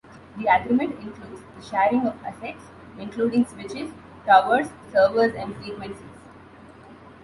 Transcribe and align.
The 0.35 0.47
agreement 0.47 0.99
includes 0.99 1.43
the 1.55 1.61
sharing 1.61 2.07
of 2.07 2.15
assets 2.25 2.63
including 2.97 3.45
switches, 3.45 3.91
towers, 4.25 4.65
servers, 4.91 5.35
and 5.35 5.55
frequencies. 5.57 6.17